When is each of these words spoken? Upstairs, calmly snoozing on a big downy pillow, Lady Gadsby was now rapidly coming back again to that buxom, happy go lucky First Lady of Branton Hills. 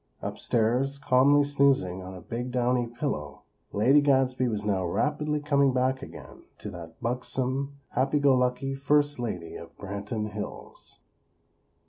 Upstairs, 0.23 0.97
calmly 0.97 1.43
snoozing 1.43 2.01
on 2.01 2.15
a 2.15 2.21
big 2.21 2.49
downy 2.51 2.87
pillow, 2.87 3.43
Lady 3.71 4.01
Gadsby 4.01 4.47
was 4.47 4.65
now 4.65 4.83
rapidly 4.83 5.39
coming 5.39 5.73
back 5.73 6.01
again 6.01 6.41
to 6.57 6.71
that 6.71 6.99
buxom, 7.03 7.79
happy 7.89 8.17
go 8.17 8.33
lucky 8.35 8.73
First 8.73 9.19
Lady 9.19 9.55
of 9.55 9.77
Branton 9.77 10.31
Hills. 10.31 10.97